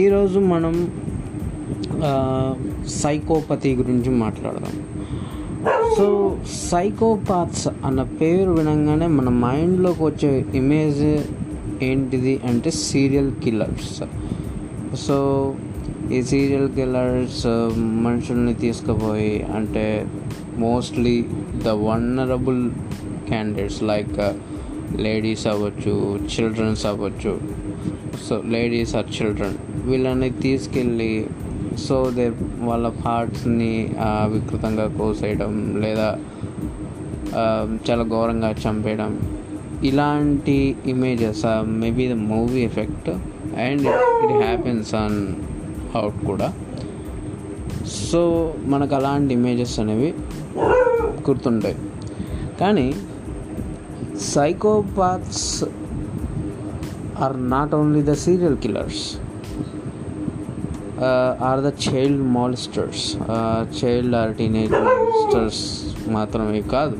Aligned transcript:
ఈరోజు 0.00 0.38
మనం 0.52 0.74
సైకోపతి 3.00 3.70
గురించి 3.80 4.10
మాట్లాడదాం. 4.22 4.74
సో 5.96 6.06
సైకోపాత్స్ 6.70 7.66
అన్న 7.88 8.00
పేరు 8.20 8.50
వినంగానే 8.58 9.06
మన 9.18 9.28
మైండ్లోకి 9.44 10.02
వచ్చే 10.08 10.30
ఇమేజ్ 10.60 11.02
ఏంటిది 11.88 12.34
అంటే 12.48 12.70
సీరియల్ 12.86 13.30
కిల్లర్స్. 13.44 13.94
సో 15.04 15.16
ఈ 16.16 16.20
సీరియల్ 16.32 16.68
కిల్లర్స్ 16.78 17.46
మనుషుల్ని 18.06 18.54
తీసుకుపోయి 18.64 19.34
అంటే 19.58 19.86
mostly 20.64 21.16
the 21.66 21.76
vulnerable 21.86 22.62
candidates 23.30 23.80
like 23.92 24.18
ladies 25.06 25.46
అవ్వచ్చు 25.52 25.94
చిల్డ్రన్స్ 26.34 26.84
అవ్వచ్చు. 26.92 27.34
So 28.26 28.36
ladies 28.56 28.92
or 29.00 29.08
children. 29.16 29.58
వీళ్ళని 29.88 30.28
తీసుకెళ్ళి 30.44 31.12
సో 31.84 31.96
దే 32.16 32.26
వాళ్ళ 32.68 32.86
పార్ట్స్ని 33.04 33.72
వికృతంగా 34.32 34.86
కోసేయడం 34.98 35.52
లేదా 35.84 36.08
చాలా 37.86 38.04
ఘోరంగా 38.14 38.50
చంపేయడం. 38.64 39.10
ఇలాంటి 39.88 40.58
images 40.92 41.42
maybe 41.82 42.04
the 42.12 42.14
movie 42.30 42.60
effect 42.68 43.10
and 43.64 43.86
it 44.22 44.36
happens 44.44 44.90
on 45.02 45.18
out 46.00 46.20
కూడా. 46.30 46.48
సో 48.08 48.22
మనకు 48.72 48.94
అలాంటి 48.98 49.32
ఇమేజెస్ 49.38 49.74
అనేవి 49.82 50.10
గుర్తుంటాయి. 51.28 51.76
కానీ 52.60 52.88
psychopaths 54.32 55.46
are 57.24 57.36
not 57.54 57.74
only 57.80 58.02
the 58.10 58.14
serial 58.26 58.58
killers 58.64 59.04
or 61.42 61.60
the 61.60 61.72
child 61.88 62.22
molesters 62.22 63.16
child 63.84 64.14
or 64.14 64.34
teenage 64.34 64.72
molesters 64.72 65.82
మాత్రమే 66.08 66.60
కాదు. 66.60 66.96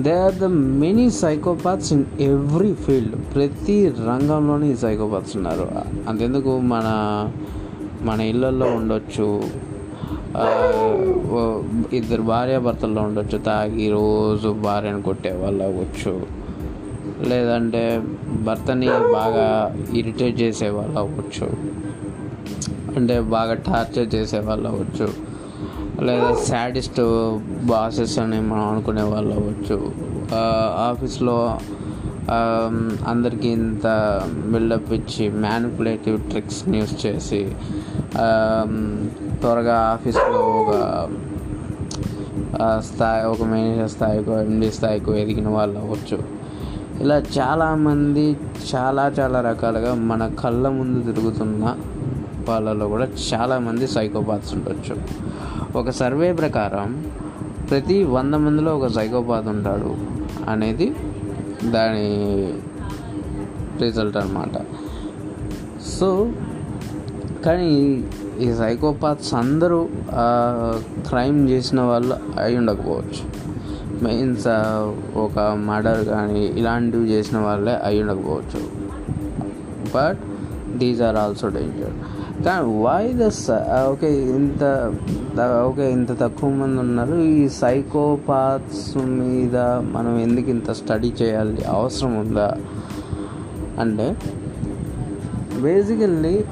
They 0.00 0.12
are 0.18 0.34
the 0.34 0.44
many 0.44 1.10
psychopaths 1.10 1.92
in 1.92 2.04
every 2.20 2.74
field 2.74 3.34
ప్రతి 3.34 3.88
రంగంలోని 3.88 4.76
సైకోపాత్స్ 4.76 5.36
ఉన్నారు. 5.36 5.68
అంతెందుకు 6.08 6.58
మన 6.58 6.86
మన 8.02 8.20
ఇళ్ళల్లో 8.20 8.66
ఉండొచ్చు. 8.66 9.68
Uh, 10.28 11.64
ఇద్దరు 11.92 12.22
భార్యాభర్తల్లో 12.22 13.02
ఉండొచ్చు. 13.02 13.38
తాగి 13.38 13.90
రోజు 13.90 14.48
భార్యను 14.48 15.02
కొట్టే 15.02 15.32
వాళ్ళు 15.32 15.64
అవ్వచ్చు. 15.64 16.26
లేదంటే 17.28 18.02
భర్తని 18.42 18.86
బాగా 18.86 19.76
ఇరిటేట్ 19.94 20.40
చేసే 20.40 20.68
వాళ్ళు 20.68 20.98
అవ్వచ్చు. 20.98 21.50
అంటే 22.98 23.16
బాగా 23.34 23.54
టార్చర్ 23.68 24.08
చేసే 24.14 24.38
వాళ్ళు 24.48 24.68
అవ్వచ్చు. 24.68 25.08
లేదా 26.06 26.28
సాడిస్ట్ 26.48 27.00
బాసెస్ 27.70 28.16
అని 28.24 28.38
మనం 28.50 28.64
అనుకునే 28.72 29.04
వాళ్ళు 29.12 29.32
అవ్వచ్చు. 29.38 29.78
ఆఫీస్లో 30.88 31.36
అందరికీ 33.08 33.48
ఇంత 33.58 33.86
బిల్డప్ 34.52 34.90
ఇచ్చి 34.92 35.24
మ్యానిపులేటివ్ 35.44 36.18
ట్రిక్స్ 36.30 36.60
యూస్ 36.78 36.94
చేసి 37.04 37.40
త్వరగా 39.40 39.76
ఆఫీస్లో 39.94 40.42
ఒక 40.60 40.72
స్థాయి 42.88 43.22
ఒక 43.32 43.42
మేనేజర్ 43.52 43.90
స్థాయికో 43.94 44.32
ఎండి 44.40 44.68
స్థాయికో 44.78 45.10
ఎదిగిన 45.22 45.48
వాళ్ళు 45.56 45.78
అవ్వచ్చు. 45.78 46.18
ఇలా 47.02 47.16
చాలామంది 47.38 48.24
చాలా 48.70 49.04
చాలా 49.18 49.38
రకాలుగా 49.48 49.90
మన 50.10 50.22
కళ్ళ 50.40 50.64
ముందు 50.78 51.00
తిరుగుతున్న 51.08 51.64
కుటుంబాలలో 52.48 52.86
కూడా 52.92 53.06
చాలామంది 53.28 53.84
సైకోపాత్స్ 53.94 54.50
ఉండొచ్చు. 54.56 54.94
ఒక 55.78 55.90
సర్వే 55.98 56.28
ప్రకారం 56.40 56.88
ప్రతి 57.70 57.96
వంద 58.14 58.34
మందిలో 58.44 58.70
ఒక 58.78 58.86
సైకోపాత్ 58.96 59.48
ఉంటాడు 59.52 59.90
అనేది 60.52 60.86
దాని 61.74 62.06
రిజల్ట్ 63.82 64.16
అనమాట 64.20 64.56
సో 65.96 66.08
కానీ 67.44 67.70
ఈ 68.46 68.48
సైకోపాత్స్ 68.60 69.32
అందరూ 69.42 69.80
క్రైమ్ 71.10 71.40
చేసిన 71.52 71.80
వాళ్ళు 71.90 72.16
అయి 72.44 72.56
ఉండకపోవచ్చు. 72.62 73.22
మెయిన్స్ 74.06 74.48
ఒక 75.26 75.38
మర్డర్ 75.68 76.02
కానీ 76.14 76.42
ఇలాంటివి 76.60 77.08
చేసిన 77.14 77.38
వాళ్ళే 77.48 77.74
అయి 77.88 78.00
ఉండకపోవచ్చు. 78.04 78.62
But 79.96 80.22
these 80.80 81.00
are 81.08 81.18
also 81.24 81.48
danger 81.58 81.96
why 82.46 83.12
thus 83.12 83.50
okay 83.90 84.08
ఇంత 84.22 84.62
ఓకే 85.66 85.92
ఇంత 85.92 86.20
తక్కువ 86.20 86.50
మంది 86.50 86.78
ఉన్నారు. 86.78 87.14
ఈ 87.14 87.48
సైకోపాత్స్ 87.48 88.96
మీద 88.96 89.56
మనం 89.94 90.18
ఎందుకు 90.18 90.50
ఇంత 90.50 90.70
స్టడీ 90.70 91.12
చేయాలి 91.22 91.64
అవసరం 91.64 92.18
ఉందా? 92.18 92.56
అంటే 93.80 94.16
basically 95.62 96.44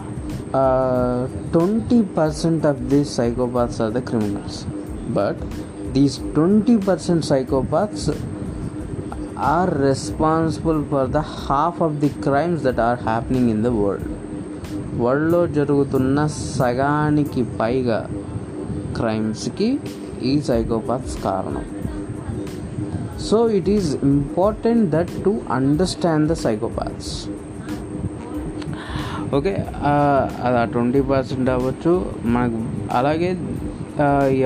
twenty 1.53 2.03
percent 2.03 2.67
of 2.67 2.81
these 2.81 3.17
psychopaths 3.17 3.81
are 3.81 3.93
the 3.93 3.99
criminals 3.99 4.65
but 5.11 5.41
these 5.93 6.19
twenty 6.35 6.77
percent 6.77 7.25
psychopaths 7.25 8.11
are 9.39 9.81
responsible 9.81 10.85
for 10.85 11.09
the 11.09 11.17
half 11.17 11.83
of 11.83 11.93
the 11.95 12.09
crimes 12.09 12.63
that 12.63 12.79
are 12.81 12.99
happening 13.03 13.51
in 13.51 13.63
the 13.63 13.67
world 13.67 14.13
వరల్డ్లో 15.01 15.41
జరుగుతున్న 15.59 16.19
సగానికి 16.59 17.43
పైగా 17.61 18.01
క్రైమ్స్కి 18.97 19.69
ఈ 20.23 20.33
సైకోపాత్స్ 20.41 21.17
కారణం. 21.25 21.65
So 23.29 23.39
it 23.59 23.69
is 23.77 23.91
important 24.05 24.84
that 24.91 25.12
to 25.25 25.33
understand 25.51 26.29
the 26.29 26.37
psychopaths 26.45 27.12
okay 29.34 29.53
అది 30.45 30.57
ఆ 30.62 30.65
twenty 30.65 31.01
percent 31.13 31.49
అవ్వచ్చు. 31.51 31.93
మనకు 32.25 32.59
అలాగే 32.97 33.31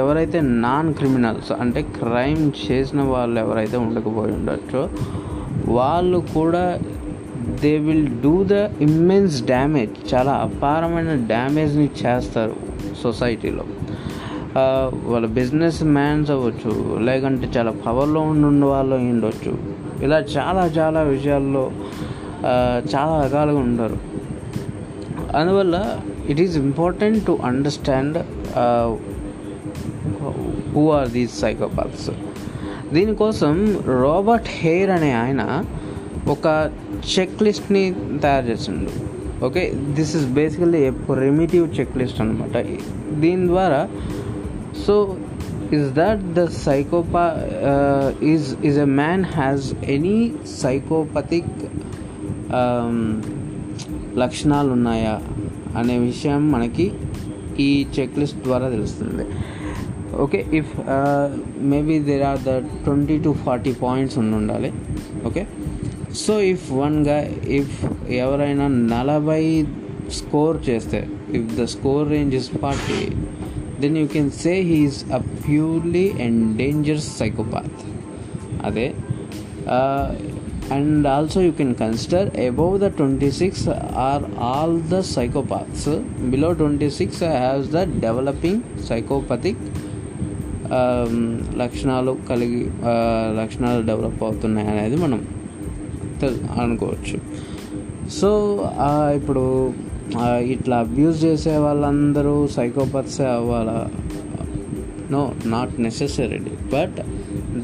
ఎవరైతే 0.03 0.41
నాన్ 0.41 0.95
క్రిమినల్స్ 0.95 1.53
అంటే 1.53 1.81
క్రైమ్ 1.83 2.45
చేసిన 2.63 3.01
వాళ్ళు 3.13 3.39
ఎవరైతే 3.41 3.77
ఉండకపోయి 3.77 4.33
ఉండొచ్చో 4.33 4.83
వాళ్ళు 5.73 6.19
కూడా 6.35 6.63
they 7.63 7.79
will 7.87 8.07
do 8.23 8.35
the 8.45 8.57
immense 8.81 9.37
damage 9.43 10.15
చాలా 10.15 10.33
అపారమైన 10.47 11.15
డ్యామేజ్ని 11.33 11.89
చేస్తారు 12.03 12.57
సొసైటీలో 13.03 13.65
వాళ్ళ 15.11 15.27
బిజినెస్ 15.27 15.81
మ్యాన్స్ 15.99 16.31
అవ్వచ్చు 16.31 16.73
లేకంటే 17.09 17.49
చాలా 17.59 17.73
పవర్లో 17.87 18.21
ఉండి 18.21 18.67
వాళ్ళు 18.67 18.97
ఉండొచ్చు. 19.13 19.53
ఇలా 20.05 20.19
చాలా 20.37 20.65
చాలా 20.79 21.01
విషయాల్లో 21.03 21.65
చాలా 22.93 23.15
రకాలుగా 23.25 23.59
ఉంటారు. 23.59 23.99
అందువల్ల 25.37 25.77
it 26.29 26.41
is 26.41 26.57
important 26.57 27.27
to 27.27 27.39
understand 27.45 28.19
who 30.75 30.91
are 30.91 31.09
these 31.09 31.41
psychopaths 31.41 32.11
దీనికోసం 32.95 33.53
రాబర్ట్ 34.03 34.49
హెయిర్ 34.49 34.91
అనే 34.91 35.13
ఆయన 35.13 35.43
ఒక 36.35 36.47
చెక్ 37.15 37.43
లిస్ట్ని 37.47 37.85
తయారు 38.25 38.47
చేసిండు. 38.51 38.93
Okay 39.47 39.63
this 39.99 40.13
is 40.19 40.27
basically 40.41 40.81
a 40.89 40.93
remitive 41.25 41.67
check 41.79 41.97
list 42.03 42.21
అనమాట 42.25 42.57
దీని 43.25 43.47
ద్వారా 43.55 43.83
so 44.85 44.97
is 45.79 45.93
that 45.93 46.19
the 46.37 46.45
psychopath 46.61 47.37
uh, 47.73 48.13
is 48.21 48.45
is 48.69 48.77
a 48.77 48.87
man 49.01 49.21
has 49.23 49.59
any 49.97 50.17
psychopathic 50.55 51.47
um, 52.61 52.97
లక్షణాలు 54.23 54.71
ఉన్నాయా 54.77 55.13
అనే 55.81 55.97
విషయం 56.07 56.41
మనకి 56.55 56.87
ఈ 57.67 57.69
చెక్ 57.97 58.17
లిస్ట్ 58.21 58.41
ద్వారా 58.47 58.69
తెలుస్తుంది. 58.77 59.25
Okay 60.25 60.39
if 60.59 60.73
maybe 61.73 61.97
there 62.09 62.25
are 62.31 62.41
the 62.49 62.53
twenty 62.85 63.17
to 63.27 63.33
forty 63.45 63.73
points 63.85 64.17
ఉండి 64.23 64.35
ఉండాలి 64.41 64.71
సో 66.19 66.41
ఇఫ్ 66.41 66.73
వన్గా 66.73 67.19
ఇఫ్ 67.45 67.77
ఎవరైనా 68.11 68.69
నలభై 68.69 69.43
స్కోర్ 70.11 70.57
చేస్తే 70.69 71.01
if 71.33 71.61
the 71.61 71.65
score 71.65 72.09
range 72.09 72.35
is 72.35 72.51
forty 72.57 73.01
then 73.81 73.97
you 73.97 74.07
can 74.07 74.31
say 74.31 74.55
he's 74.63 75.13
a 75.13 75.19
purely 75.45 76.13
endangers 76.21 77.19
psychopath 77.19 77.79
అదే. 78.65 78.95
And 80.71 81.07
also 81.09 81.41
you 81.41 81.53
can 81.53 81.75
consider 81.75 82.39
above 82.41 82.81
the 82.81 82.89
twenty 82.97 83.31
six 83.31 83.69
are 83.95 84.25
all 84.41 84.81
the 84.91 85.01
psychopaths 85.01 85.89
below 86.31 86.53
twenty 86.53 86.91
six 86.91 87.25
haves 87.25 87.71
the 87.71 88.01
developing 88.01 88.61
psychopathic 88.89 89.63
లక్షణాలు 91.57 92.17
కలిగి 92.29 92.63
లక్షణాలు 93.37 93.83
develop 93.83 94.25
అవుతున్నాయి 94.25 94.69
అనేది 94.69 94.97
మనం 94.97 95.21
అనుకోవచ్చు. 96.61 97.19
So 98.11 98.31
ఇప్పుడు 99.17 99.73
ఇట్లా 100.55 100.77
అబ్యూస్ 100.79 101.25
చేసే 101.25 101.57
వాళ్ళందరూ 101.57 102.47
సైకోపత్సే 102.47 103.27
అవ్వాలా? 103.27 103.91
No 105.11 105.33
not 105.47 105.81
necessarily 105.81 106.55
but 106.75 106.99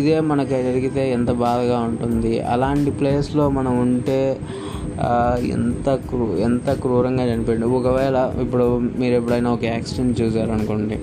ఇదే 0.00 0.16
మనకి 0.30 0.62
జరిగితే 0.68 1.02
ఎంత 1.18 1.30
బాధగా 1.46 1.78
ఉంటుంది. 1.88 2.32
అలాంటి 2.54 2.92
ప్లేస్లో 3.00 3.46
మనం 3.58 3.74
ఉంటే 3.86 4.20
ఎంత 5.56 5.90
క్రూ 6.08 6.24
ఎంత 6.46 6.70
క్రూరంగా 6.82 7.24
చనిపోయింది 7.32 7.68
ఒకవేళ 7.78 8.16
ఇప్పుడు 8.44 8.66
మీరు 9.00 9.14
ఎప్పుడైనా 9.20 9.50
ఒక 9.56 9.64
యాక్సిడెంట్ 9.74 10.14
చూసారనుకోండి 10.20 10.98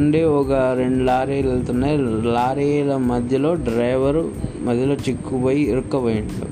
నుండి 0.00 0.20
ఒక 0.22 0.52
రెండు 0.52 1.04
లారీలు 1.04 1.48
వెళ్తున్నాయి. 1.48 1.96
లారీల 2.32 2.96
మధ్యలో 2.96 3.54
డ్రైవరు 3.54 4.22
మధ్యలో 4.62 4.94
చిక్కుపోయి 4.94 5.62
ఇరుక్కుపోయిండు. 5.70 6.46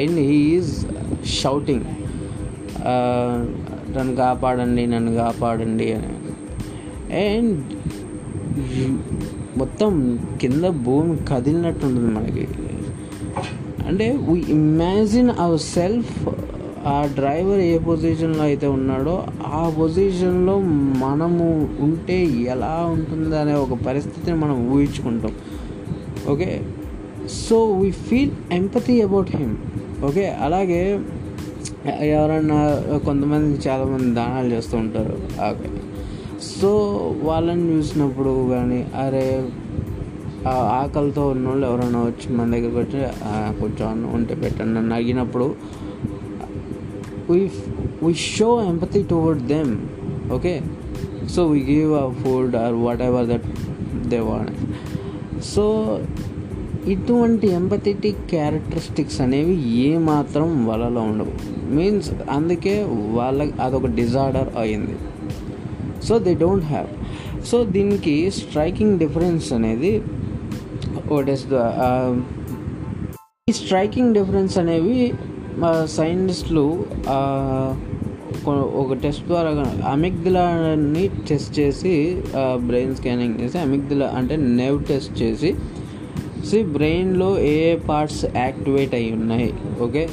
అండ్ 0.00 0.18
హీఈస్ 0.18 0.86
షౌటింగ్ 1.40 1.84
నన్ను 3.96 4.14
కాపాడండి 4.16 4.86
నన్ను 4.86 5.12
కాపాడండి 5.14 5.86
అని. 5.92 6.12
అండ్ 7.26 7.58
మొత్తం 9.58 9.92
కింద 10.40 10.64
భూమి 10.64 11.16
కదిలినట్టు 11.30 11.86
ఉంటుంది 11.86 12.10
మనకి. 12.14 12.48
అంటే 13.86 14.06
వీ 14.28 14.40
ఇమాజిన్ 14.48 15.30
అవర్ 15.38 15.60
సెల్ఫ్ 15.60 16.28
ఆ 16.86 16.96
డ్రైవర్ 17.14 17.60
ఏ 17.60 17.78
పొజిషన్లో 17.78 18.42
అయితే 18.42 18.66
ఉన్నాడో 18.66 19.24
ఆ 19.52 19.74
పొజిషన్లో 19.78 20.58
మనము 21.06 21.68
ఉంటే 21.80 22.24
ఎలా 22.26 22.86
ఉంటుందనే 22.90 23.54
ఒక 23.54 23.74
పరిస్థితిని 23.74 24.36
మనం 24.36 24.70
ఊహించుకుంటాం. 24.70 25.32
Okay? 26.28 26.62
So 27.28 27.72
we 27.72 27.90
feel 27.90 28.30
empathy 28.52 29.02
about 29.02 29.36
him 29.36 29.56
okay? 30.04 30.36
అలాగే 30.40 31.00
ఎవరన్నా 31.88 32.82
కొంతమంది 33.04 33.68
చాలామంది 33.68 34.14
దానాలు 34.14 34.48
చేస్తూ 34.48 34.78
ఉంటారు. 34.78 35.18
ఓకే? 35.50 35.70
సో 36.60 36.70
వాళ్ళని 37.22 37.72
చూసినప్పుడు 37.72 38.48
కానీ 38.50 38.86
అరే 38.96 39.48
ఆకలితో 40.46 40.50
ఆకలితో 40.50 41.28
ఉన్నోళ్ళు 41.28 41.66
ఎవరైనా 41.66 41.98
వచ్చి 41.98 42.36
మన 42.36 42.50
దగ్గరికి 42.50 42.76
వచ్చి 42.76 42.98
కొంచెం 43.60 44.10
ఉంటే 44.14 44.34
పెట్టండి 44.34 44.78
అని 44.78 44.94
అడిగినప్పుడు 44.94 45.54
we 47.30 47.40
we 48.06 48.12
show 48.14 48.52
empathy 48.70 49.02
toward 49.12 49.40
them 49.52 49.68
okay? 50.36 50.58
So 51.34 51.40
we 51.52 51.60
give 51.72 51.90
food 51.90 52.22
food 52.22 52.54
or 52.62 52.70
whatever 52.86 53.22
that 53.32 53.44
they 54.12 54.22
want. 54.32 54.52
So 55.52 55.64
ఇటువంటి 56.92 57.46
ఎంపథెటిక్ 57.58 58.20
క్యారెక్టరిస్టిక్స్ 58.32 59.18
అనేవి 59.24 59.54
ఏమాత్రం 59.88 60.46
మాత్రం 60.48 60.66
వాళ్ళలో 60.68 61.00
ఉండవు. 61.10 61.32
మీన్స్ 61.76 62.08
అందుకే 62.36 62.74
వాళ్ళకి 63.18 63.54
అదొక 63.64 63.86
డిజార్డర్ 64.00 64.48
అయింది. 64.62 64.96
So 66.06 66.14
they 66.26 66.32
don't 66.42 66.66
have 66.72 66.88
so 67.50 67.56
దీనికి 67.76 68.14
స్ట్రైకింగ్ 68.38 68.94
డిఫరెన్స్ 69.02 69.48
అనేది 69.56 69.92
వాట్ 71.12 71.30
ఇస్ 71.34 71.44
ద 71.54 71.58
ఈ 73.50 73.54
స్ట్రైకింగ్ 73.62 74.12
డిఫరెన్స్ 74.18 74.56
అనేవి 74.62 74.96
సైంటిస్టులు 75.86 76.84
ఒక 78.76 78.92
టెస్ట్ 79.02 79.26
ద్వారా 79.26 79.50
అమిగ్దిలాని 79.86 81.10
టెస్ట్ 81.28 81.58
చేసి 81.58 82.22
బ్రెయిన్ 82.66 82.96
స్కానింగ్ 82.96 83.40
చేసి 83.40 83.58
అమిగ్దిలా 83.58 84.06
అంటే 84.16 84.36
నెవ్ 84.36 84.84
టెస్ట్ 84.84 85.22
చేసి 85.22 85.54
సి 86.44 86.62
బ్రెయిన్లో 86.62 87.38
ఏ 87.38 87.54
ఏ 87.72 87.76
పార్ట్స్ 87.76 88.24
యాక్టివేట్ 88.36 88.94
అయి 88.94 89.12
ఉన్నాయి 89.12 89.54
ఓకే? 89.80 90.08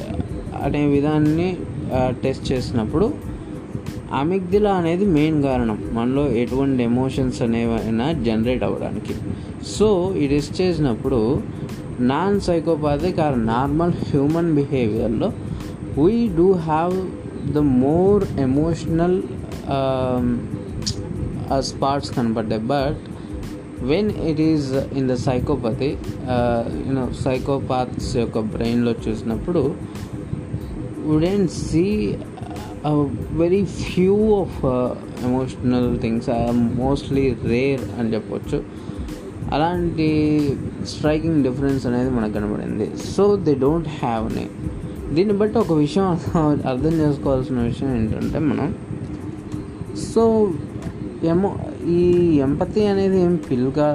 అనే 0.63 0.86
విధాన్ని 0.86 1.57
టెస్ట్ 2.24 2.51
చేసినప్పుడు 2.51 3.13
అమిగ్దిలా 4.13 4.74
అనేది 4.74 5.06
మెయిన్ 5.06 5.44
కారణం. 5.44 5.89
మనలో 5.94 6.27
ఎటువంటి 6.27 6.83
ఎమోషన్స్ 6.83 7.42
అనేవైనా 7.42 8.12
జనరేట్ 8.12 8.63
అవ్వడానికి. 8.63 9.13
సో 9.65 10.15
ఈ 10.18 10.27
టెస్ట్ 10.27 10.62
చేసినప్పుడు 10.62 11.19
non 12.00 12.42
psychopathic 12.42 13.19
or 13.19 13.45
normal 13.45 13.94
human 13.94 14.56
బిహేవియర్లో 14.56 15.33
we 16.01 16.27
do 16.27 16.51
have 16.51 16.94
the 17.53 17.57
more 17.57 18.24
emotional 18.39 19.21
spots 21.59 22.12
కనపడ్డాయి 22.15 22.62
but 22.62 22.97
when 23.81 24.11
it 24.11 24.42
is 24.42 24.73
in 24.97 25.09
the 25.09 25.14
psychopathy 25.14 25.97
you know 26.87 27.09
psychopaths 27.23 28.18
యొక్క 28.18 28.40
బ్రెయిన్లో 28.40 28.95
చూసినప్పుడు 29.07 29.75
wouldn't 31.06 31.52
see 31.52 32.18
very 33.31 33.66
few 33.66 34.42
of 34.42 34.66
emotional 35.25 35.99
things 35.99 36.30
mostly 36.54 37.35
rare 37.44 37.99
అని 37.99 38.14
చెప్పొచ్చు. 38.14 38.64
అలాంటి 39.54 40.07
striking 40.85 41.44
difference 41.44 41.85
అనేది 41.85 42.09
మనకు 42.09 42.33
కనబడింది. 42.33 42.92
సో 43.18 43.35
దే 43.35 43.56
డోంట్ 43.56 43.87
హ్యావ్ 43.87 44.35
నే 44.35 44.47
దీన్ని 45.14 45.33
బట్టి 45.33 45.57
ఒక 45.57 45.73
విషయం 45.73 46.04
అర్థం- 46.06 46.94
చేసుకోవాల్సిన 46.94 47.59
విషయం 47.59 47.95
ఏంటంటే 47.95 48.40
మనం 48.40 48.75
సో 50.14 50.52
ఏమో 51.23 51.56
ఈ 51.87 52.02
ఎంపతి 52.42 52.85
అనేది 52.85 53.21
ఏం 53.21 53.40
పిల్గా 53.52 53.87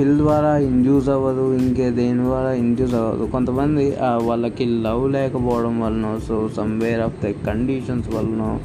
పిల్ 0.00 0.16
ద్వారా 0.16 0.58
ఇండ్యూస్ 0.58 1.08
అవ్వదు 1.08 1.54
ఇంకే 1.54 1.90
దేని 1.90 2.18
ద్వారా 2.18 2.52
ఇండ్యూస్ 2.52 2.94
అవ్వదు. 2.94 3.30
కొంతమంది 3.30 3.96
వాళ్ళకి 4.22 4.64
లవ్ 4.64 5.12
లేకపోవడం 5.12 5.80
వలన 5.80 6.18
so 6.28 6.50
somewhere 6.56 7.00
of 7.00 7.26
the 7.26 7.30
conditions 7.46 8.08
వలన 8.08 8.58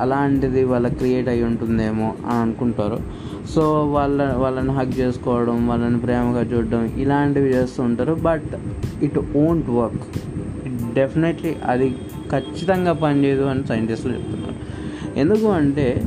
అలాంటిది 0.00 0.64
వాళ్ళ 0.64 0.88
క్రియేట్ 0.88 1.28
అయి 1.28 1.42
ఉంటుందేమో 1.42 2.08
అని 2.26 2.38
అనుకుంటారు. 2.40 2.98
సో 3.54 3.84
వాళ్ళ 3.84 4.32
వాళ్ళని 4.32 4.72
హక్ 4.72 4.94
చేసుకోవడం 4.98 5.66
వాళ్ళని 5.68 5.98
ప్రేమగా 5.98 6.42
చూడడం 6.42 6.84
ఇలాంటివి 6.84 7.50
చేస్తూ 7.54 7.82
ఉంటారు. 7.82 8.14
But 8.14 8.50
it 9.02 9.18
won't 9.36 9.70
work 9.70 10.06
definitely 10.94 11.56
అది 11.64 11.96
ఖచ్చితంగా 12.32 12.92
పనిచేయదు 12.92 13.42
అని 13.42 13.66
సైంటిస్టులు 13.66 14.12
చెప్తున్నారు. 14.12 14.56
ఎందుకు 15.18 15.46
అంటే 15.46 16.02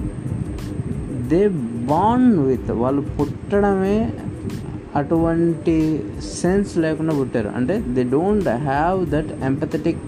దే 1.28 1.48
బాండ్ 1.92 2.40
విత్ 2.40 2.72
వాళ్ళు 2.72 3.02
పుట్టడమే 3.02 4.12
అటువంటి 4.96 6.04
సెన్స్ 6.42 6.78
లేకుండా 6.78 7.14
పుట్టారు. 7.20 7.50
అంటే 7.56 7.84
they 7.88 8.04
don't 8.04 8.48
have 8.48 9.12
that 9.12 9.32
empathetic 9.44 10.06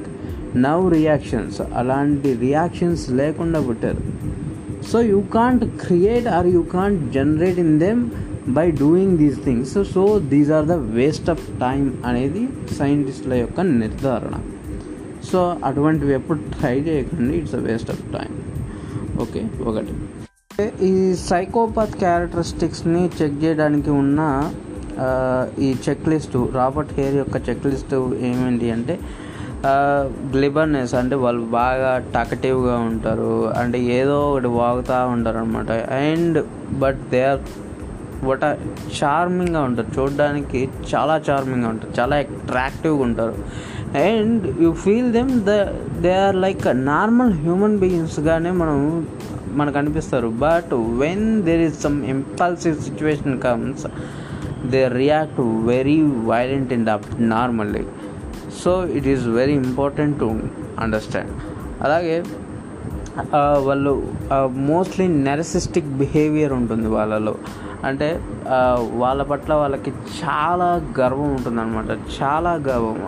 now 0.66 0.86
reactions. 0.98 1.60
అలాంటి 1.82 2.30
రియాక్షన్స్ 2.46 3.06
లేకుండా 3.20 3.60
పుట్టారు. 3.68 4.04
So 4.92 4.98
you 5.12 5.20
can't 5.38 5.64
create 5.84 6.28
or 6.38 6.48
you 6.56 6.62
can't 6.76 7.02
generate 7.18 7.60
in 7.66 7.76
them 7.86 8.02
by 8.58 8.66
doing 8.84 9.16
these 9.22 9.38
things 9.46 9.76
so 9.94 10.04
these 10.34 10.52
are 10.58 10.68
the 10.72 10.76
waste 10.98 11.30
of 11.34 11.46
time 11.66 11.84
అనేది 12.10 12.44
సైంటిస్టుల 12.80 13.34
యొక్క 13.44 13.62
నిర్ధారణ. 13.84 14.36
సో 15.30 15.40
అటువంటివి 15.70 16.14
ఎప్పుడు 16.20 16.40
ట్రై 16.56 16.76
చేయకండి. 16.90 17.32
It's 17.42 17.56
a 17.60 17.62
waste 17.70 17.92
of 17.96 18.04
time 18.18 18.32
okay 19.26 19.44
ఒకటి. 19.70 19.94
ఈ 20.90 20.94
సైకోపాత్ 21.30 21.96
క్యారెక్టరిస్టిక్స్ని 22.04 23.04
చెక్ 23.20 23.38
చేయడానికి 23.44 23.92
ఉన్న 24.02 24.22
ఈ 25.66 25.70
చెక్ 25.86 26.08
లిస్టు 26.12 26.40
రాబర్ట్ 26.58 26.92
హెయిర్ 26.98 27.16
యొక్క 27.22 27.38
చెక్ 27.48 27.64
లిస్టు 27.72 28.00
ఏమేంటి 28.28 28.68
అంటే 28.76 28.96
గ్లిబర్నెస్ 30.36 30.94
అంటే 30.94 31.16
వాళ్ళు 31.16 31.42
బాగా 31.42 31.92
టకటివ్గా 32.16 32.78
ఉంటారు. 32.78 33.54
అంటే 33.58 33.80
ఏదో 33.80 34.32
ఒకటి 34.32 34.48
వాగుతూ 34.48 35.08
ఉంటారు 35.08 35.38
అనమాట 35.38 35.72
అండ్ 35.72 36.46
బట్ 36.80 36.98
దే 37.12 37.24
ఆర్ 37.24 37.40
వట 38.26 38.44
చార్మింగ్గా 39.04 39.62
ఉంటారు. 39.62 40.00
చూడడానికి 40.00 40.70
చాలా 40.96 41.22
చార్మింగ్గా 41.30 41.70
ఉంటారు. 41.70 42.00
చాలా 42.00 42.16
అట్రాక్టివ్గా 42.16 43.04
ఉంటారు. 43.04 43.36
And 43.98 44.62
you 44.62 44.74
feel 44.74 45.14
them 45.14 45.32
the 45.42 45.50
they 46.02 46.14
are 46.14 46.36
like 46.36 46.86
normal 46.86 47.34
human 47.34 47.78
బీయింగ్స్గానే 47.80 48.52
మనం 48.52 49.08
మనకు 49.52 49.78
అనిపిస్తారు. 49.78 50.28
But 50.28 50.74
when 50.74 51.44
there 51.44 51.62
is 51.62 51.82
some 51.82 52.06
impulsive 52.06 52.78
situation 52.78 53.42
comes 53.42 53.88
they 54.66 54.88
react 54.88 55.42
very 55.42 56.02
violent 56.02 56.74
and 56.74 56.90
up 56.90 57.06
normally 57.20 57.86
so 58.62 58.72
it 58.98 59.08
is 59.08 59.26
very 59.40 59.56
important 59.66 60.16
to 60.20 60.30
understand 60.80 61.32
అలాగే 61.82 62.18
వాళ్ళు 63.68 63.92
mostly 64.70 65.08
నెరసిస్టిక్ 65.08 65.90
behaviour 66.02 66.54
ఉంటుంది 66.54 66.88
వాళ్ళలో. 66.88 67.36
అంటే 67.88 68.08
వాళ్ళ 69.02 69.22
పట్ల 69.24 69.54
వాళ్ళకి 69.54 69.92
చాలా 70.20 70.70
గర్వం 71.00 71.30
ఉంటుందన్నమాట. 71.36 71.92
చాలా 72.18 72.52
గర్వం. 72.68 73.00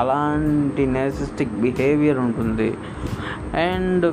అలాంటి 0.00 0.86
నెరసిస్టిక్ 0.86 1.54
బిహేవియర్ 1.64 2.18
ఉంటుంది. 2.18 2.68
అండ్ 3.68 4.06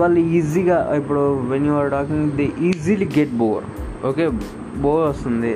వాళ్ళు 0.00 0.20
ఈజీగా 0.38 0.78
ఇప్పుడు 0.98 1.24
when 1.50 1.66
you 1.66 1.74
are 1.82 1.90
talking 1.90 2.30
the 2.40 2.52
easily 2.68 3.08
get 3.18 3.34
bore 3.42 3.64
okay 4.08 4.24
bore 4.82 5.02
వస్తుంది. 5.08 5.50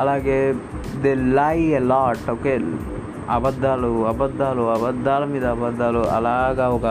అలాగే 0.00 0.38
దే 1.04 1.12
లై 1.38 1.56
ఎ 1.78 1.80
లాట్ 1.92 2.24
ఓకే? 2.34 2.54
అబద్ధాలు 3.36 3.90
అబద్ధాలు 4.12 4.62
అబద్ధాల 4.76 5.24
మీద 5.32 5.44
అబద్ధాలు 5.56 6.02
అలాగా 6.18 6.66
ఒక 6.76 6.86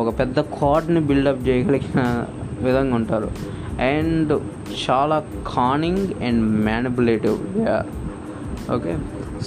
ఒక 0.00 0.08
పెద్ద 0.20 0.38
కార్డ్ని 0.56 1.00
బిల్డప్ 1.10 1.42
చేయగలిగిన 1.48 2.00
విధంగా 2.66 2.94
ఉంటారు. 3.00 3.28
అండ్ 3.92 4.32
చాలా 4.82 5.18
conning 5.54 6.06
and 6.26 6.42
manipulative 6.68 7.38
okay? 8.76 8.92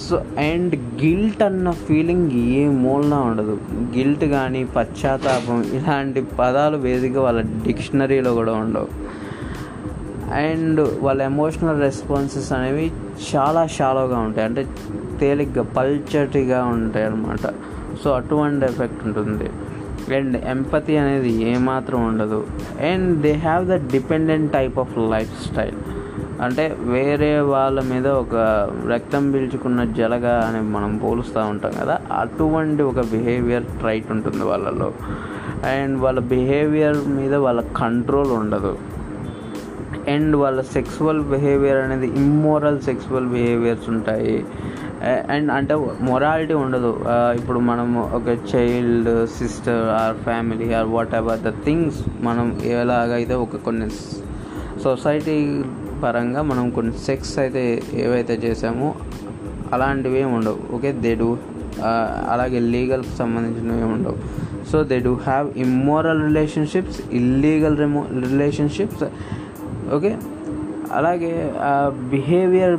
So 0.04 0.14
and 0.46 0.74
guilt 1.02 1.42
అన్న 1.48 1.68
ఫీలింగ్ 1.86 2.26
ఏ 2.56 2.62
మూలన 2.84 3.14
ఉండదు. 3.28 3.54
గిల్ట్ 3.96 4.24
కానీ 4.34 4.62
పశ్చాత్తాపం 4.76 5.60
ఇలాంటి 5.78 6.22
పదాలు 6.40 6.78
బేసిక్గా 6.86 7.22
వాళ్ళ 7.26 7.42
డిక్షనరీలో 7.66 8.32
కూడా 8.40 8.54
ఉండవు. 8.64 8.88
అండ్ 10.32 11.04
వాళ్ళ 11.04 11.22
ఎమోషనల్ 11.22 11.80
రెస్పాన్సెస్ 11.80 12.52
అనేవి 12.52 12.92
చాలా 13.36 13.66
షాలోగా 13.66 14.18
ఉంటాయి. 14.18 14.46
అంటే 14.46 14.66
తేలిగ్గా 15.20 15.62
పల్చటిగా 15.62 16.64
ఉంటాయి 16.64 17.06
అన్నమాట. 17.06 17.54
సో 18.04 18.10
అటువంటి 18.10 18.64
ఎఫెక్ట్ 18.64 19.06
ఉంటుంది. 19.06 19.50
అండ్ 20.16 20.44
ఎంపతి 20.44 20.96
అనేది 20.96 21.32
ఏమాత్రం 21.32 22.08
ఉండదు. 22.08 22.46
And 22.80 23.20
they 23.20 23.32
have 23.32 23.66
the 23.66 23.92
dependent 23.92 24.52
type 24.52 24.78
of 24.78 24.98
lifestyle. 25.48 25.76
అంటే 26.42 26.76
వేరే 26.80 27.40
వాళ్ళ 27.40 27.82
మీద 27.82 28.08
ఒక 28.08 28.34
రక్తం 28.92 29.32
పీల్చుకున్న 29.32 29.84
జలగా 29.84 30.40
అని 30.40 30.60
మనం 30.60 30.96
పోలుస్తూ 30.96 31.40
ఉంటాం 31.40 31.72
కదా 31.80 32.00
అటువంటి 32.12 32.82
ఒక 32.82 33.00
బిహేవియర్ 33.00 33.64
ట్రైట్ 33.64 34.10
ఉంటుంది 34.10 34.44
వాళ్ళలో. 34.44 34.92
అండ్ 35.64 36.00
వాళ్ళ 36.00 36.20
బిహేవియర్ 36.20 36.96
మీద 37.08 37.34
వాళ్ళ 37.34 37.60
కంట్రోల్ 37.60 38.30
ఉండదు. 38.30 38.78
అండ్ 40.14 40.34
వాళ్ళ 40.42 40.60
సెక్సువల్ 40.76 41.20
బిహేవియర్ 41.32 41.80
అనేది 41.84 42.08
ఇమ్మోరల్ 42.22 42.78
సెక్సువల్ 42.88 43.28
బిహేవియర్స్ 43.34 43.86
ఉంటాయి. 43.94 44.36
అండ్ 45.34 45.48
అంటే 45.56 45.74
మొరాలిటీ 46.08 46.54
ఉండదు. 46.64 46.92
ఇప్పుడు 47.38 47.58
మనం 47.70 47.88
ఒక 48.18 48.28
child 48.52 49.10
sister 49.38 49.84
or 50.02 50.16
family 50.28 50.68
or 50.78 50.88
whatever 51.20 51.42
the 51.48 51.52
things 51.66 51.98
మనం 52.28 52.46
ఎలాగైతే 52.76 53.36
ఒక 53.46 53.60
కొన్ని 53.66 53.88
సొసైటీ 54.86 55.36
పరంగా 56.04 56.40
మనం 56.50 56.64
కొన్ని 56.76 56.94
సెక్స్ 57.08 57.34
అయితే 57.42 57.64
ఏవైతే 58.04 58.34
చేసామో 58.46 58.88
అలాంటివి 59.74 60.24
ఉండవు. 60.36 60.58
ఓకే 60.76 60.90
దే 61.04 61.12
డూ 61.22 61.30
అలాగే 62.32 62.58
లీగల్కి 62.74 63.14
సంబంధించినవి 63.20 63.86
ఉండవు. 63.94 64.18
So 64.70 64.76
they 64.90 64.96
do 65.06 65.12
have 65.28 65.46
immoral 65.64 66.20
relationships 66.28 66.98
illegal 67.18 67.76
Remo 67.82 68.02
relationships 68.26 69.04
okay? 69.94 70.18
అలాగే 70.92 71.52
బిహేవియర్ 72.10 72.76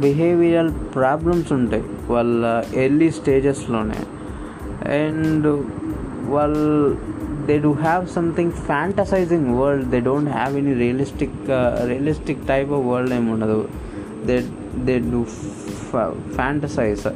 బిహేవియరల్ 0.00 0.72
ప్రాబ్లమ్స్ 0.94 1.52
ఉంటాయి 1.52 1.84
వాళ్ళ 2.10 2.64
ఎర్లీ 2.74 3.10
స్టేజెస్లోనే 3.10 4.00
అండ్ 4.98 5.46
వాళ్ళు 6.30 6.96
they 7.46 7.58
do 7.58 7.72
have 7.72 8.06
something 8.06 8.52
fantasising 8.52 9.58
world 9.58 9.90
they 9.90 10.00
don't 10.00 10.30
have 10.30 10.56
any 10.58 10.74
realistic 10.74 11.50
realistic 11.88 12.46
type 12.48 12.72
of 12.72 12.86
world 12.86 13.14
ఏమి 13.14 13.30
ఉండదు. 13.30 13.68
They 14.26 14.44
they 14.84 14.98
do 14.98 15.24
fantasise 16.36 17.06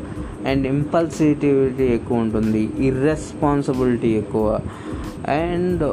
and 0.46 0.66
impulsivity 0.66 1.84
ఎక్కువ 1.84 2.18
ఉంటుంది. 2.18 2.70
Irresponsibility 2.78 4.08
ఎక్కువ. 4.08 4.60
అండ్ 5.28 5.84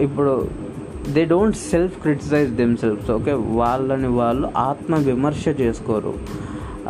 ఇప్పుడు 0.00 0.65
they 1.14 1.22
don't 1.32 1.58
self 1.70 1.96
criticise 2.02 2.50
themselves 2.60 3.10
okay 3.16 3.32
వాళ్ళని 3.60 4.10
వాళ్ళు 4.20 4.46
ఆత్మ 4.70 4.94
విమర్శ 5.10 5.44
చేసుకోరు 5.60 6.14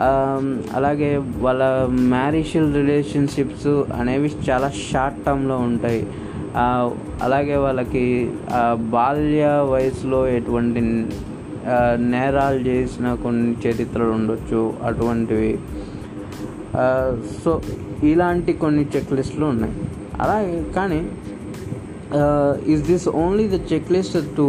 um, 0.05 0.47
అలాగే 0.77 1.11
వాళ్ళ 1.45 1.63
మ్యారీషియల్ 2.15 2.71
రిలేషన్షిప్స్ 2.75 3.73
అనేవి 3.99 4.29
చాలా 4.49 4.69
షార్ట్ 4.89 5.21
టర్మ్లో 5.27 5.57
ఉంటాయి. 5.69 6.03
Uh, 6.63 6.87
అలాగే 7.23 7.57
వాళ్ళకి 7.57 8.05
uh, 8.59 8.75
బాల్య 8.95 9.47
వయసులో 9.73 10.21
ఎటువంటి 10.39 10.83
uh, 11.75 11.95
నేరాలు 12.13 12.61
చేసిన 12.71 13.15
కొన్ని 13.25 13.51
చరిత్రలు 13.65 14.15
ఉండొచ్చు 14.19 14.63
అటువంటివి. 14.89 15.53
సో 17.43 17.51
ఇలాంటి 18.11 18.53
కొన్ని 18.63 18.83
చెక్ 18.95 19.13
లిస్టులు 19.19 19.47
ఉన్నాయి. 19.47 19.75
అలాగే 20.25 20.57
కానీ 20.75 20.99
is 22.73 22.83
this 22.91 23.07
only 23.23 23.47
the 23.55 23.59
check 23.71 23.89
list 23.97 24.19
to 24.37 24.47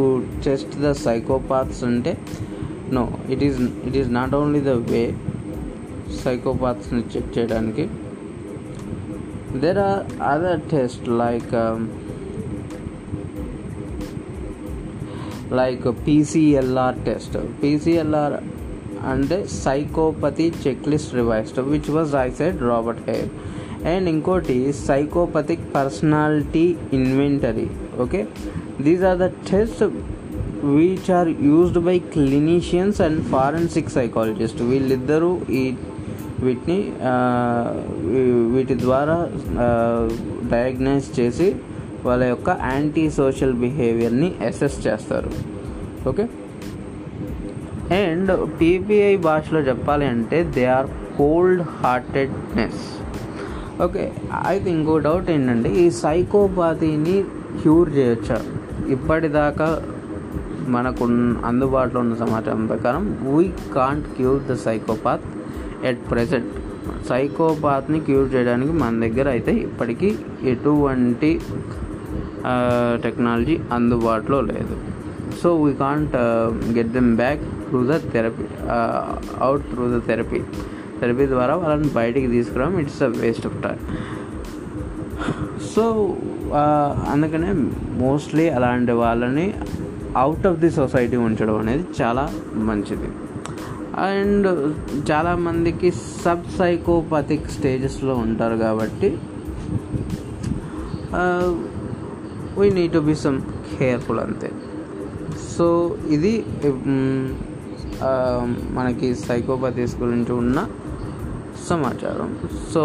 test 0.47 0.75
the 0.85 0.91
psychopaths 1.05 1.83
అంటే 1.91 2.13
no 2.97 3.05
it 3.35 3.45
is 3.47 3.57
it 3.87 3.97
is 4.01 4.11
not 4.19 4.35
only 4.41 4.61
the 4.71 4.75
way 4.91 5.05
సైకోపాత్స్ని 6.23 7.03
check 7.15 7.31
చేయడానికి 7.37 7.85
there 9.53 9.79
are 9.79 10.05
other 10.19 10.59
tests 10.69 11.07
like 11.07 11.51
um, 11.53 11.89
like 15.49 15.85
a 15.85 15.93
PCLR 15.93 17.03
test. 17.05 17.31
PCLR 17.31 18.43
and 19.03 19.29
psychopathy 19.55 20.51
checklist 20.51 21.13
revised, 21.13 21.57
which 21.57 21.87
was 21.87 22.13
I 22.13 22.29
said 22.31 22.61
Robert 22.61 23.05
and 23.87 24.09
ఇంకోటి 24.09 24.57
psychopathic 24.87 25.65
personality 25.75 26.65
inventory 26.93 27.67
okay 27.99 28.21
these 28.81 29.03
are 29.03 29.19
the 29.19 29.27
test 29.49 29.83
which 30.71 31.09
are 31.11 31.29
used 31.47 31.81
by 31.85 31.97
clinicians 32.13 32.99
and 33.01 33.21
forensic 33.25 33.91
psychologist 33.91 34.61
వీళ్ళిద్దరూ 34.61 35.31
ఈ 35.51 35.63
వీటిని 36.43 36.79
వీటి 38.51 38.75
ద్వారా 38.81 39.17
diagnose 40.51 41.07
చేసి 41.19 41.47
వాళ్ళ 42.05 42.23
యొక్క 42.23 42.49
anti 42.67 43.05
social 43.11 43.55
బిహేవియర్ని 43.63 44.29
అసెస్ 44.41 44.77
చేస్తారు 44.87 45.31
ఓకే 46.07 46.25
అండ్ 47.97 48.31
పీపీఐ 48.59 49.15
భాషలో 49.25 49.61
చెప్పాలి 49.61 50.05
అంటే 50.05 50.39
they 50.55 50.65
are 50.77 50.89
cold 51.17 51.61
heartedness 51.81 52.83
okay 53.85 54.03
అయితే 54.49 54.67
ఇంకో 54.77 54.93
డౌట్ 55.07 55.27
ఏంటంటే 55.33 55.69
ఈ 55.81 55.85
సైకోపాతిని 56.03 57.15
క్యూర్ 57.61 57.89
చేయొచ్చా? 57.97 58.37
ఇప్పటిదాకా 58.95 59.67
మనకు 60.75 61.03
అందుబాటులో 61.49 61.99
ఉన్న 62.03 62.15
సమాచారం 62.23 62.63
ప్రకారం 62.71 63.03
we 63.33 63.45
can't 63.75 64.07
cure 64.17 64.41
the 64.49 64.55
psychopath 64.65 65.25
at 65.89 66.01
present 66.11 66.53
సైకోపాత్ని 67.09 67.99
cure 68.07 68.27
చేయడానికి 68.33 68.73
మన 68.81 68.93
దగ్గర 69.05 69.27
అయితే 69.35 69.51
ఇప్పటికీ 69.67 70.09
ఎటువంటి 70.53 71.31
టెక్నాలజీ 73.05 73.55
అందుబాటులో 73.77 74.39
లేదు. 74.51 74.75
So 75.41 75.49
we 75.63 75.71
can't 75.83 76.15
get 76.77 76.91
them 76.97 77.11
back 77.21 77.43
through 77.67 77.81
the 77.91 77.95
therapy 78.13 78.45
out 79.47 79.65
through 79.71 79.85
the 79.93 79.99
therapy. 80.09 80.41
Therapy 80.99 81.25
ద్వారా 81.33 81.53
వాళ్ళని 81.63 81.89
బయటికి 81.99 82.27
తీసుకురావడం 82.35 82.79
it's 82.83 83.01
a 83.07 83.09
waste 83.21 83.47
of 83.49 83.57
time 83.65 83.79
so 85.73 85.83
అందుకనే 87.13 87.49
మోస్ట్లీ 88.03 88.45
అలాంటి 88.57 88.93
వాళ్ళని 89.03 89.47
అవుట్ 90.23 90.45
ఆఫ్ 90.49 90.59
ది 90.63 90.69
సొసైటీ 90.79 91.17
ఉంచడం 91.27 91.55
అనేది 91.63 91.83
చాలా 92.01 92.23
మంచిది. 92.69 93.09
అండ్ 94.07 94.47
చాలామందికి 95.09 95.89
సబ్ 96.23 96.47
సైకోపతిక్ 96.57 97.47
స్టేజెస్లో 97.55 98.15
ఉంటారు 98.25 98.57
కాబట్టి 98.65 99.09
we 102.59 102.67
need 102.77 102.93
to 102.97 103.01
be 103.09 103.15
some 103.23 103.39
careful 103.75 104.21
అంతే. 104.25 104.49
సో 105.55 105.67
ఇది 106.15 106.33
మనకి 108.77 109.07
సైకోపతిస్ 109.27 109.95
గురించి 110.03 110.31
ఉన్న 110.41 110.57
సమాచారం 111.69 112.29
so 112.73 112.83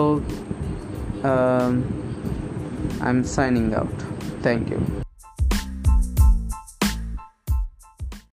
I'm 3.06 3.24
signing 3.36 3.74
out 3.74 4.02
thank 4.42 4.68
you 4.72 4.80